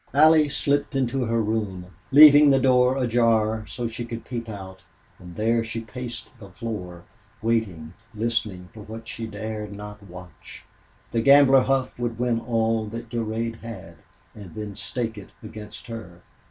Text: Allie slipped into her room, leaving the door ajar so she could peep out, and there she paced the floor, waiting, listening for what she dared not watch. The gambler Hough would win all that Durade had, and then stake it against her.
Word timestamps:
Allie 0.15 0.49
slipped 0.49 0.95
into 0.95 1.25
her 1.25 1.43
room, 1.43 1.85
leaving 2.11 2.49
the 2.49 2.57
door 2.59 2.97
ajar 2.97 3.67
so 3.67 3.87
she 3.87 4.03
could 4.03 4.25
peep 4.25 4.49
out, 4.49 4.81
and 5.19 5.35
there 5.35 5.63
she 5.63 5.81
paced 5.81 6.31
the 6.39 6.49
floor, 6.49 7.03
waiting, 7.39 7.93
listening 8.15 8.69
for 8.73 8.81
what 8.81 9.07
she 9.07 9.27
dared 9.27 9.71
not 9.73 10.01
watch. 10.01 10.65
The 11.11 11.21
gambler 11.21 11.61
Hough 11.61 11.99
would 11.99 12.17
win 12.17 12.39
all 12.39 12.87
that 12.87 13.09
Durade 13.11 13.57
had, 13.57 13.97
and 14.33 14.55
then 14.55 14.75
stake 14.75 15.19
it 15.19 15.29
against 15.43 15.85
her. 15.85 16.21